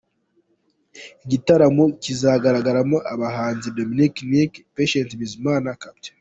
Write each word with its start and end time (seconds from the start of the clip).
Iki 1.13 1.27
gitaramo 1.31 1.83
kizagaragaramo 2.03 2.97
abahanzi 3.13 3.67
Dominic 3.77 4.13
Nic, 4.29 4.51
Patient 4.75 5.09
Bizimana, 5.19 5.69
Capt. 5.81 6.03